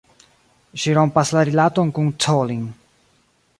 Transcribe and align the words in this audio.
Ŝi 0.83 0.95
rompas 0.99 1.33
la 1.37 1.45
rilaton 1.51 1.93
kun 1.99 2.11
Colin. 2.25 2.67